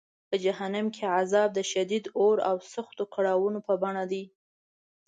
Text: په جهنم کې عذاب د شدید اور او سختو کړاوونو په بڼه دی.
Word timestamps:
په 0.29 0.35
جهنم 0.43 0.87
کې 0.95 1.03
عذاب 1.19 1.49
د 1.53 1.59
شدید 1.71 2.03
اور 2.19 2.37
او 2.49 2.55
سختو 2.73 3.03
کړاوونو 3.13 3.59
په 3.67 3.73
بڼه 3.81 4.03
دی. 4.11 4.23